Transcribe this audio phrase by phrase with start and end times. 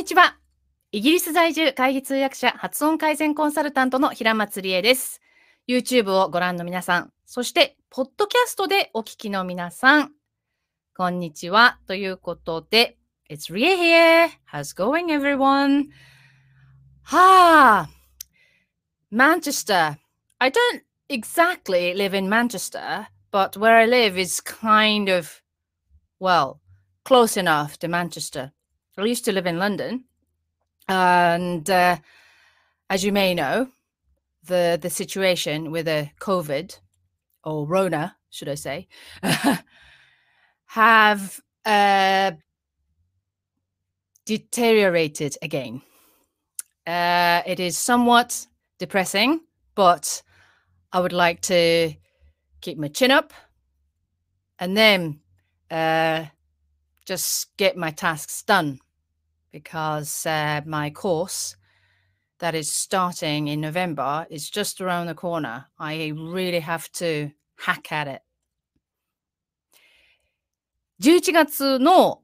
[0.00, 0.38] にちは。
[0.92, 5.20] イギリス在住会議通訳者発音改善コンサルタントの平松理恵です。
[5.68, 10.12] YouTube をご覧の皆さん、そしてポッドキャストでお聞きの皆さん、
[10.96, 11.78] こんにちは。
[11.86, 12.96] ということで、
[13.30, 14.30] It's Rie here.
[14.50, 15.90] How's going everyone?
[17.02, 17.90] はあ、
[19.12, 19.98] Manchester.
[20.38, 25.42] I don't exactly live in Manchester, but where I live is kind of,
[26.18, 26.56] well,
[27.04, 28.52] close enough to Manchester.
[29.00, 30.04] I used to live in London,
[30.88, 31.96] and uh,
[32.88, 33.68] as you may know,
[34.44, 36.78] the the situation with a COVID
[37.44, 38.88] or Rona, should I say,
[40.66, 42.32] have uh,
[44.26, 45.82] deteriorated again.
[46.86, 48.46] Uh, it is somewhat
[48.78, 49.40] depressing,
[49.74, 50.22] but
[50.92, 51.94] I would like to
[52.60, 53.32] keep my chin up
[54.58, 55.20] and then
[55.70, 56.26] uh,
[57.06, 58.78] just get my tasks done
[59.52, 61.56] because uh, my course
[62.38, 65.66] that is starting in November is just around the corner.
[65.78, 68.22] I really have to hack at it.
[71.02, 72.20] 11月の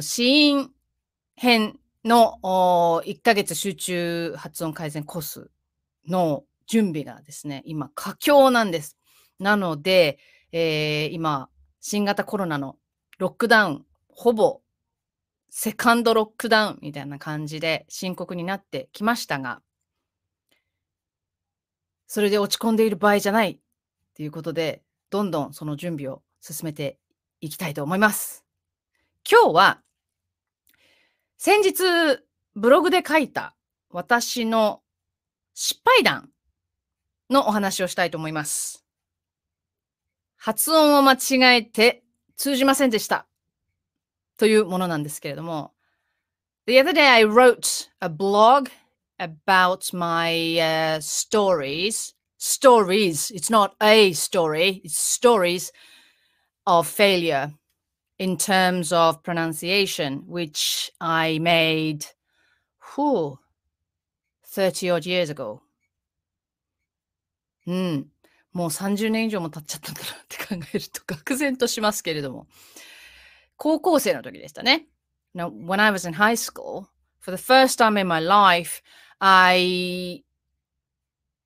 [0.00, 0.70] シーン
[1.34, 5.50] 編の1ヶ月集中発音改善コース
[6.06, 8.96] の準備がですね、今、佳境なんです。
[9.38, 10.18] なので、
[10.52, 11.48] えー、今、
[11.80, 12.76] 新型コロナの
[13.18, 14.61] ロックダウン、ほぼ
[15.54, 19.60] セカンドロックダウンみたいな感じで深刻になってきましたが、
[22.06, 23.60] それで落ち込んでいる場合じゃない
[24.16, 26.98] ということで、どんどんその準備を進めて
[27.42, 28.46] いきたいと思います。
[29.30, 29.82] 今日は、
[31.36, 32.24] 先日
[32.56, 33.54] ブログで書いた
[33.90, 34.80] 私の
[35.52, 36.30] 失敗談
[37.28, 38.86] のお話をしたいと思います。
[40.38, 42.04] 発音を間違えて
[42.36, 43.26] 通じませんでした。
[44.37, 45.73] というものなんですけれども、
[46.67, 48.69] The other day I wrote a blog
[49.19, 52.13] about my uh, stories.
[52.37, 53.31] Stories.
[53.31, 55.71] It's not a story, it's stories
[56.67, 57.53] of failure
[58.19, 62.05] in terms of pronunciation, which I made
[62.95, 63.39] whew,
[64.45, 65.61] 30 odd years ago.
[67.65, 68.07] うん。
[68.53, 72.47] もう30年以上も経っちゃったんだなって考えると、愕然としますけれども。
[73.61, 74.87] 高校生の時でしたね。
[75.35, 76.87] Now, when I was in high school,
[77.19, 78.81] for the first time in my life,
[79.19, 80.23] I,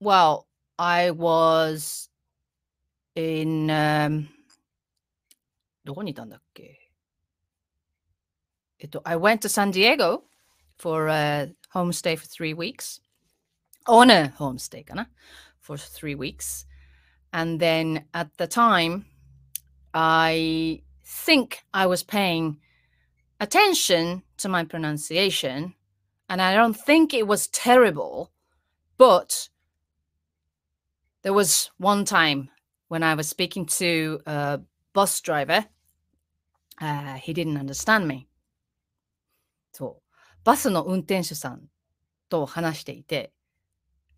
[0.00, 2.10] well, I was
[3.14, 4.28] in, um,
[5.84, 6.90] どこにいたんだっけ
[8.80, 10.22] えっと、I went to San Diego
[10.78, 13.00] for a homestay for three weeks.
[13.86, 15.08] On a homestay かな
[15.60, 16.66] for three weeks.
[17.32, 19.04] And then at the time,
[19.92, 22.58] I think I was paying
[23.40, 25.74] attention to my pronunciation,
[26.28, 28.30] and I don't think it was terrible,
[28.96, 29.48] but
[31.22, 32.50] there was one time
[32.88, 34.60] when I was speaking to a
[34.92, 35.66] bus driver,
[36.80, 38.28] uh, he didn't understand me.
[39.72, 40.02] そう。
[40.44, 41.68] バスの運転手さん
[42.28, 43.32] と話していて、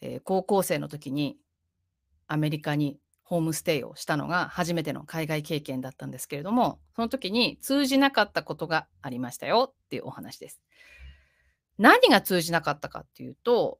[0.00, 1.38] えー、高校生の時に
[2.26, 2.98] アメリカに
[3.33, 10.61] ホームステイをしたのが初めての海外経験だったんですけれども、その時に通じなかったことがありましたよっていうお話です。
[11.79, 13.79] 何が通じなかったかっていうと、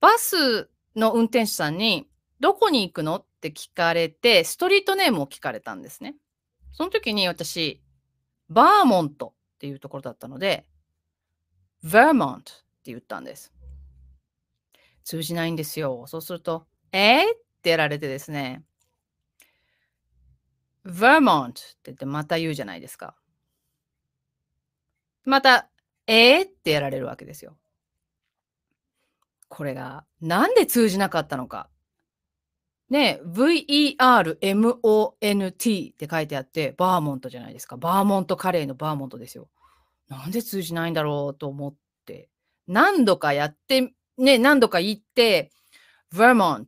[0.00, 3.16] バスの運転手さんに、どこに行くの？
[3.16, 6.14] って聞かれて、ストリートネームを聞かれたんですね。
[6.70, 7.82] その時に私、
[8.48, 10.66] バーモントっていうところだったので、
[11.84, 12.52] Vermont って
[12.84, 13.52] 言ったんです。
[15.02, 16.04] 通じないんですよ。
[16.06, 17.22] そうすると、え？
[17.22, 18.62] ー、ってやられてですね、
[20.86, 23.14] Vermont って言ってまた言うじゃないですか。
[25.24, 25.68] また、
[26.06, 27.56] えー、ってやられるわけですよ。
[29.48, 31.68] これが、なんで通じなかったのか。
[32.90, 33.92] ね、V-E-R-M-O-N-T
[35.94, 37.76] って書いてあって、バーモントじゃないですか。
[37.76, 39.48] バーモントカレーのバーモントですよ。
[40.08, 42.28] なんで通じないんだろうと思って、
[42.66, 45.50] 何度かやって、ね、何度か言って、
[46.12, 46.66] Vermont、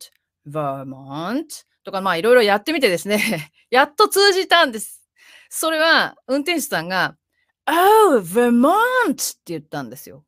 [0.49, 5.05] Vermont とか、まあいろいろやってみてですね、 やっと通じたんです。
[5.49, 7.17] それは、運転手さんが、
[7.65, 8.75] Oh, Vermont!
[9.13, 10.25] って言ったんですよ。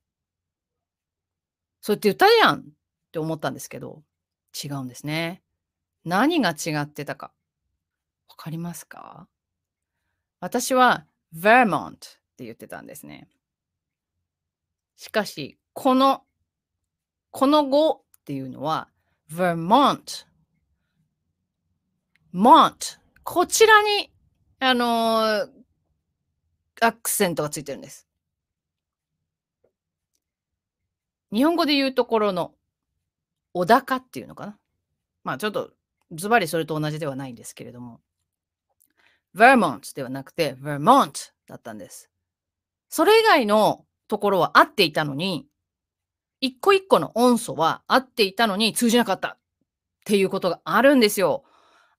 [1.81, 2.63] そうやって言ったじゃんっ
[3.11, 4.05] て思ったんですけど、
[4.65, 5.43] 違うんですね。
[6.05, 7.33] 何が違ってたか。
[8.29, 9.29] わかりますか？
[10.39, 11.99] 私は Vermont っ
[12.37, 13.29] て言ってたんですね。
[14.97, 16.25] しかし、この、
[17.33, 18.89] この語っていうのは
[19.29, 20.28] Vermont
[22.35, 22.99] Mont。
[23.25, 24.11] こちらに、
[24.61, 25.49] あのー、
[26.81, 28.07] アクセントがついてるんです。
[31.33, 32.53] 日本語で言うところの
[33.53, 34.59] 小高っていうのかな？
[35.25, 35.71] まあちょっと
[36.13, 38.01] ズバリそれと同じではないんですけれども、
[39.35, 42.11] Vermont ではなくて Vermont だったんです。
[42.89, 45.47] それ以外のところは合っていたのに、
[46.41, 49.39] 一個一個の音素は合っていたのに通じなかったっ
[50.05, 51.45] ていうことがあるんですよ。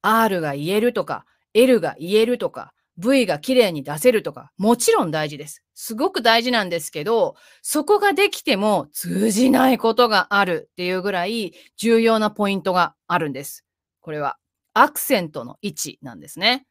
[0.02, 5.64] R が言えるとか、L が言えるとか、V が綺麗に出せるとか、もちろん大事です。
[5.74, 13.64] すごく大事なんですけど、そこができても通じないことがあるっていうぐらい重要なポイントがあるんです。
[14.02, 14.38] これは
[14.74, 16.66] アクセントの位置なんですね。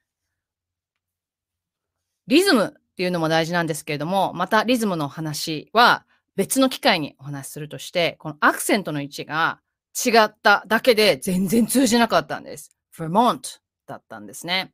[2.26, 6.04] リズムっていうのも大事なんですけれども、またリズムの話は
[6.36, 9.60] 別の機会にお話しするとして、このアクセントの位置が
[9.96, 12.77] 違っただけで全然通じなかったんです。
[12.99, 14.73] Vermont だったんですね。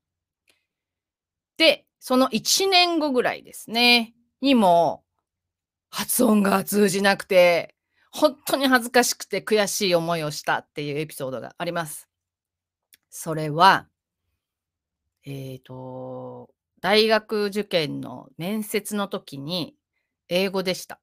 [1.58, 5.04] で、その1年後ぐらいですね、にも
[5.90, 7.74] 発音が通じなくて、
[8.10, 12.08] 本当に恥ずかしくて悔しい思いをしたっていうエピソードがあります。
[13.10, 13.88] それは、
[15.24, 16.50] えっ、ー、と、
[16.80, 19.74] 大学受験の面接の時に
[20.28, 21.00] 英語でした。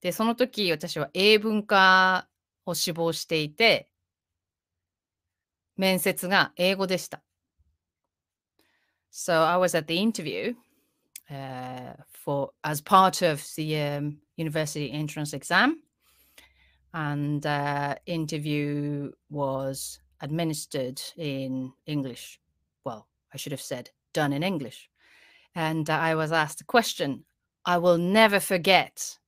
[0.00, 2.28] で、その時私は英文科
[2.64, 3.88] を志望していて、
[5.77, 7.21] 面接が英語でした。
[9.11, 10.55] So I was at the interview
[11.29, 15.83] uh, for as part of the um, university entrance exam,
[16.93, 22.39] and uh, interview was administered in English.
[22.85, 24.89] Well, I should have said done in English.
[25.55, 27.25] And uh, I was asked a question
[27.65, 29.19] I will never forget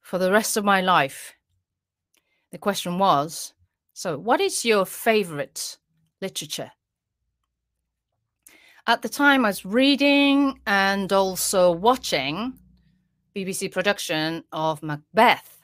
[0.00, 1.34] for the rest of my life.
[2.52, 3.52] The question was
[3.94, 5.78] So, what is your favorite
[6.20, 6.72] literature?
[8.86, 12.54] At the time, I was reading and also watching
[13.34, 15.60] BBC production of Macbeth,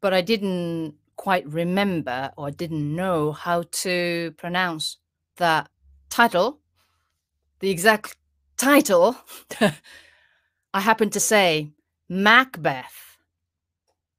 [0.00, 4.98] but I didn't quite remember or didn't know how to pronounce
[5.36, 5.68] that
[6.10, 6.60] title,
[7.60, 8.16] the exact
[8.56, 9.16] title.
[10.72, 11.72] I happened to say
[12.08, 13.18] Macbeth.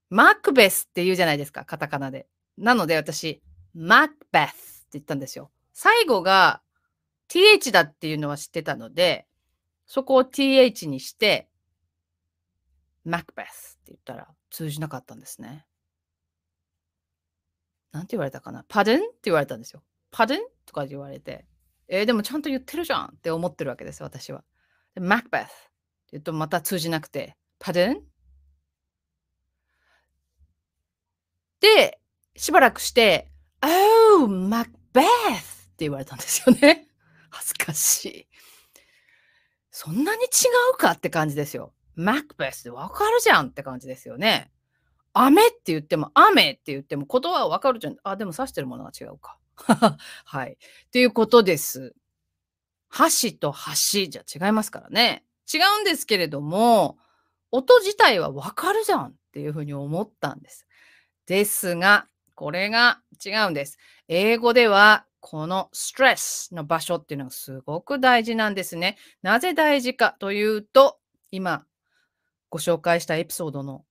[0.09, 2.27] マクベスって言うじゃないですか、カタカナで。
[2.58, 3.42] なので私、
[3.74, 4.50] Macbeth って
[4.92, 5.50] 言ったんですよ。
[5.72, 6.62] 最後が
[7.28, 9.26] th だっていうのは知ってたので、
[9.86, 11.48] そこを th にして、
[13.06, 13.46] Macbeth って
[13.88, 15.66] 言ったら通じなかったんですね。
[17.92, 18.98] なんて言われたかな ?Pardon?
[18.98, 19.82] って言われたんですよ。
[20.12, 20.38] Pardon?
[20.66, 21.46] とか言われて、
[21.88, 24.44] えー、でもちゃんと言ってるじゃんって思ってるわけです、私は。
[24.94, 25.50] で Macbeth って
[26.12, 28.00] 言うとまた通じなくて、Pardon?
[31.60, 31.99] で、
[32.36, 33.30] しばらくして、
[33.62, 34.64] Oh, Macbeth!
[34.64, 34.66] っ
[35.76, 36.88] て言われたんですよね。
[37.30, 38.28] 恥ずかしい。
[39.70, 40.26] そんなに違
[40.74, 41.74] うかって感じですよ。
[41.96, 44.50] Macbeth でわかるじゃんって感じですよね。
[45.12, 47.96] 雨って言っても、雨って言っても、言葉はわかるじゃん。
[48.02, 49.38] あ、でも指してるものが違うか。
[50.24, 50.56] はい。
[50.92, 51.94] ということです。
[52.88, 55.24] 箸と橋じゃ違いますからね。
[55.52, 56.98] 違うんですけれども、
[57.50, 60.66] 音自体はわかるじゃんっていうふうに思ったんです。
[61.26, 62.08] ですが、
[62.40, 63.76] これが違うんです。
[64.08, 68.96] 英語では、このストレスの場所っていうのがすごく大事なんですね。
[69.20, 70.98] なぜ大事かというと、
[71.30, 71.66] 今
[72.48, 73.84] ご紹介したエピソードの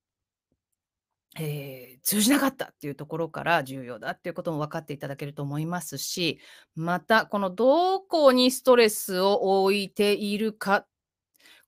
[1.37, 6.39] えー、通じなかったっていうところから重要だっていうことも分かっていただけると思いますし、
[6.73, 10.87] またこのどこにストレスを置いているか、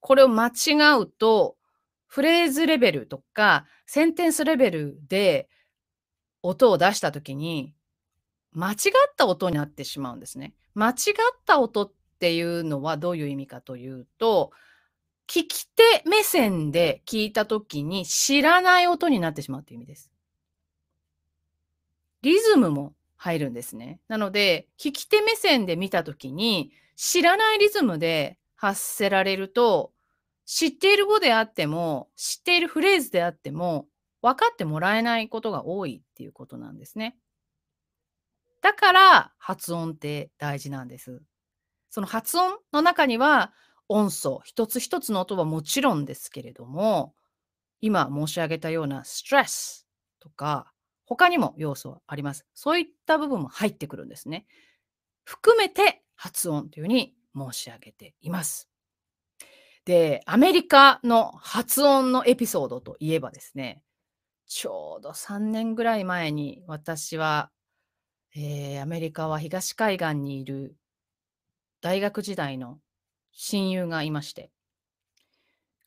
[0.00, 1.56] これを間違うと、
[2.08, 5.48] フレーズレベルとかセンテンスレベルで
[6.42, 7.74] 音を出したときに、
[8.52, 10.54] 間違った音になってしまうんですね。
[10.74, 10.94] 間違っ
[11.46, 14.52] た音っていうのはどういう意味かというと、
[15.26, 20.10] 聞き手目線で聞いたときに知らない音になってしまうという意味です。
[22.22, 24.00] リズムも入るんですね。
[24.08, 29.92] なので、聞き手目線で見たときに知らないリズムで発せられると、
[30.44, 33.86] 知っている語であっても、知っているフレーズであっても、
[34.22, 37.16] 分かってもらえないことが多いっていうことなんですね。
[38.62, 41.20] だから発音って大事なんです。
[41.90, 43.52] その発音の中には
[43.88, 47.14] 音素、一つ一つの音はもちろんですけれども、
[47.80, 49.86] 今申し上げたようなストレス
[50.20, 50.72] とか、
[51.04, 52.46] 他にも要素はあります。
[52.54, 54.46] そういった部分も入ってくるんですね。
[55.24, 58.68] 含めて発音というふうに申し上げています。
[59.84, 63.82] で、アメリカの発音のエピソードといえばですね、
[64.54, 67.50] ちょうど3年ぐらい前に私は、
[68.36, 70.76] えー、アメリカは東海岸にいる
[71.80, 72.78] 大学時代の
[73.32, 74.50] 親友がいまして、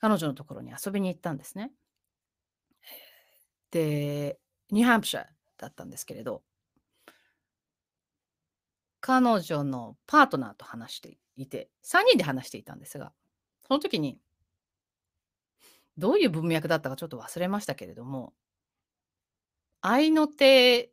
[0.01, 1.73] 彼女のところに遊びに行ったんですね。
[3.69, 4.39] で、
[4.71, 5.25] ニューハンプシャー
[5.57, 6.41] だったんですけれど、
[8.99, 13.13] 彼女のパートナーと話していて、3人で話していたんですが、
[13.67, 14.17] その時に、
[15.99, 18.33] どういう文脈だったかちょっと忘れましたけれども、
[19.87, 20.89] 愛の手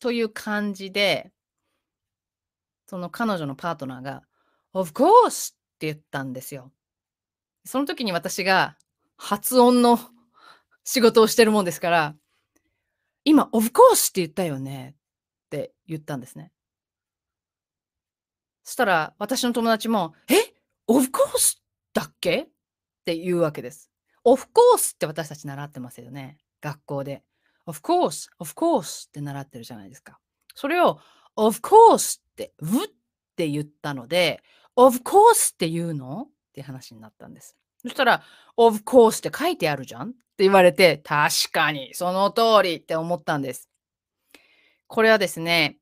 [0.00, 1.30] という感じで、
[2.88, 4.24] その彼女のパートナーが、
[4.72, 5.54] Of course!
[5.54, 6.72] って言ったんですよ。
[7.64, 8.76] その時に私が
[9.16, 10.00] 発音の
[10.82, 12.16] 仕事をしてるもんですから、
[13.24, 16.50] 今、of course って言ったよねって言ったんですね。
[18.64, 20.34] そしたら私の友達も、え
[20.88, 21.58] ?of course
[21.94, 22.40] だっけ？
[22.42, 22.48] っ
[23.04, 23.92] て言うわけです。
[24.24, 26.36] of course って私たち習ってますよね。
[26.60, 27.22] 学校で。
[27.70, 30.18] Of course, of course って習ってるじゃないですか。
[30.54, 31.00] それを
[31.36, 32.88] of course って、うっ
[33.36, 34.42] て言ったので、
[34.76, 36.26] of course って言うの？
[36.50, 37.56] って話になったんです。
[37.78, 38.22] そしたら、
[38.56, 40.08] of course って書いてあるじゃん？
[40.08, 43.70] って言われて、確かに、その通りって思ったんです。
[44.88, 45.78] これはですね、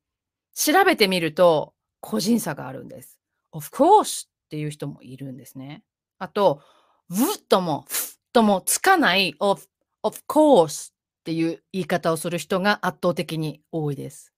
[0.53, 3.19] 調べてみると、個人差があるんです。
[3.51, 5.83] of course っていう人もいるんですね。
[6.19, 6.61] あと、
[7.09, 9.63] w とも、f ともつかない of,
[10.03, 10.93] of course
[11.29, 14.33] っていう言い方をする人が圧倒的に多いです。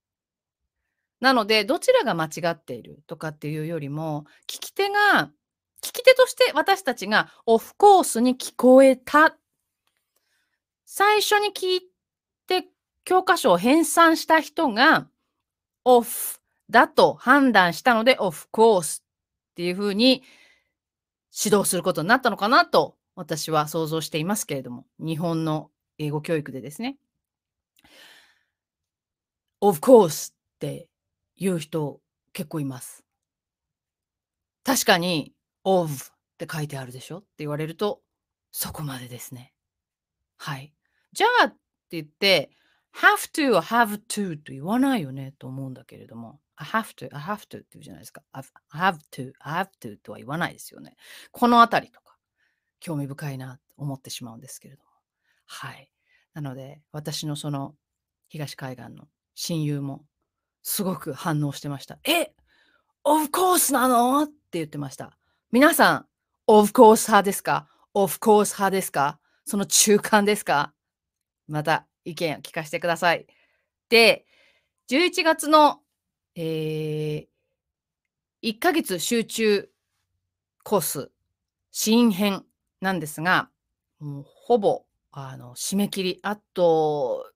[1.21, 5.31] なので、どちらが間違っているとかっていうよりも、聞き手が、
[5.81, 9.37] 聞き手として私たちがオフコースに聞こえた。
[10.85, 11.81] 最初に聞い
[12.45, 12.67] て
[13.05, 15.07] 教科書を編纂した人が
[15.85, 19.05] オフだと判断したので、オフコース
[19.51, 20.23] っていうふうに
[21.33, 25.71] 指導することになったのかなと私は想像していますけれども、日本の
[26.01, 26.97] 英語教育でですね。
[29.61, 30.89] of course って
[31.37, 32.01] 言う人
[32.33, 33.05] 結構います。
[34.63, 35.97] 確かに of っ
[36.39, 38.01] て書いてあるでしょって言われると
[38.51, 39.53] そこまでですね。
[40.37, 40.73] はい。
[41.13, 41.57] じゃあって
[41.91, 42.49] 言って
[42.95, 48.23] have to は have to と言わないよねと思うんだけれども I have to, I have to って言うじゃないですか。
[48.31, 48.41] I
[48.73, 50.95] have to, I have to とは言わないですよね。
[51.31, 52.17] このあたりとか
[52.79, 54.90] 興味深いなと思ってしまうんですけれども。
[55.53, 55.91] はい。
[56.33, 57.75] なので私のその
[58.29, 60.05] 東海岸の親友も
[60.63, 61.99] すごく反応してました。
[62.05, 62.31] え
[63.03, 64.23] ?Of course なの？
[64.23, 65.17] って言ってました。
[65.51, 66.05] 皆さん、
[66.47, 69.19] Of course 派ですか ?Of course 派ですか？
[69.45, 70.73] その中間ですか
[71.49, 73.27] また意見を聞かせてください。
[73.89, 74.25] で、
[74.89, 75.81] 11月の、
[76.35, 77.27] えー、
[78.41, 79.69] 1ヶ月集中
[80.63, 81.11] コース、
[81.71, 82.45] 新編
[82.79, 83.49] なんですが、
[83.99, 87.31] もうほぼあの締め切り、あと、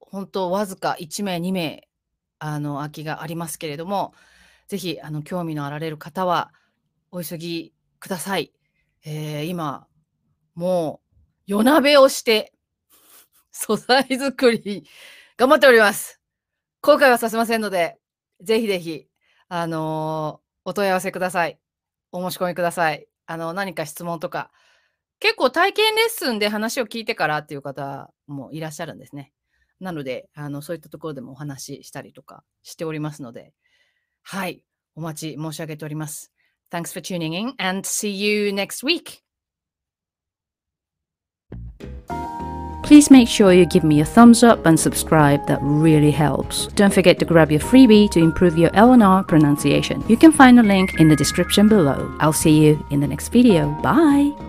[0.00, 1.88] 本当わずか1名、2名
[2.38, 4.14] あの、空きがありますけれども、
[4.68, 6.52] ぜひ、あの、興味のあられる方は
[7.10, 8.52] お急ぎください。
[9.04, 9.86] えー、今、
[10.54, 12.52] もう夜鍋をして
[13.52, 14.84] 素材作り
[15.36, 16.20] 頑張っております。
[16.80, 17.98] 後悔はさせませんので、
[18.40, 19.06] ぜひぜひ、
[19.48, 21.58] あのー、お問い合わせください。
[22.12, 23.06] お申し込みください。
[23.26, 24.50] あの、何か質問とか、
[25.18, 29.32] 結構体験レッスンで話を聞いてからっていう方もいらっしゃるんですね。
[29.80, 33.52] なので、あの、そういったところでもお話ししたりとかしておりますので、
[34.22, 34.62] はい、
[34.94, 36.32] お待ち申し上げております。
[36.70, 39.22] Thanks for tuning in and see you next week.
[42.82, 46.68] Please make sure you give me a thumbs up and subscribe, that really helps.
[46.74, 50.04] Don't forget to grab your freebie to improve your LNR pronunciation.
[50.08, 52.08] You can find the link in the description below.
[52.20, 53.70] I'll see you in the next video.
[53.82, 54.45] Bye!